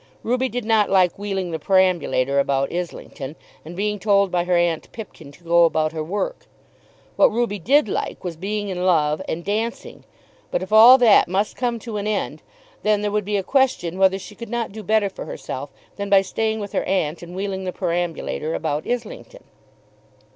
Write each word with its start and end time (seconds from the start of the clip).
Ruby 0.23 0.49
did 0.49 0.65
not 0.65 0.89
like 0.89 1.19
wheeling 1.19 1.51
the 1.51 1.59
perambulator 1.59 2.39
about 2.39 2.73
Islington, 2.73 3.35
and 3.63 3.75
being 3.75 3.99
told 3.99 4.31
by 4.31 4.45
her 4.45 4.55
aunt 4.57 4.91
Pipkin 4.91 5.31
to 5.33 5.43
go 5.43 5.63
about 5.65 5.91
her 5.91 6.03
work. 6.03 6.47
What 7.17 7.31
Ruby 7.31 7.59
did 7.59 7.87
like 7.87 8.23
was 8.23 8.35
being 8.35 8.69
in 8.69 8.83
love 8.83 9.21
and 9.27 9.45
dancing; 9.45 10.03
but 10.49 10.63
if 10.63 10.73
all 10.73 10.97
that 10.97 11.27
must 11.27 11.55
come 11.55 11.77
to 11.81 11.97
an 11.97 12.07
end, 12.07 12.41
then 12.81 13.03
there 13.03 13.11
would 13.11 13.25
be 13.25 13.37
a 13.37 13.43
question 13.43 13.99
whether 13.99 14.17
she 14.17 14.33
could 14.33 14.49
not 14.49 14.71
do 14.71 14.81
better 14.81 15.07
for 15.07 15.25
herself, 15.25 15.69
than 15.97 16.09
by 16.09 16.23
staying 16.23 16.59
with 16.59 16.71
her 16.71 16.83
aunt 16.85 17.21
and 17.21 17.35
wheeling 17.35 17.65
the 17.65 17.71
perambulator 17.71 18.55
about 18.55 18.87
Islington. 18.89 19.43